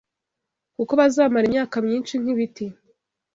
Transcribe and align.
kuko 0.75 0.91
bazamara 0.99 1.45
imyaka 1.49 1.75
myinshi 1.85 2.13
nk’ibiti 2.21 2.65